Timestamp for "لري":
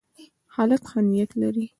1.41-1.65